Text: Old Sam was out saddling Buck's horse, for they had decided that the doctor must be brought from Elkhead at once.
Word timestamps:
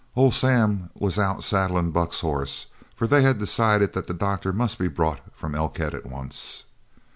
Old 0.15 0.33
Sam 0.33 0.89
was 0.95 1.19
out 1.19 1.43
saddling 1.43 1.91
Buck's 1.91 2.21
horse, 2.21 2.65
for 2.95 3.05
they 3.05 3.21
had 3.21 3.37
decided 3.37 3.93
that 3.93 4.07
the 4.07 4.15
doctor 4.15 4.51
must 4.51 4.79
be 4.79 4.87
brought 4.87 5.19
from 5.35 5.53
Elkhead 5.53 5.93
at 5.93 6.07
once. 6.07 6.65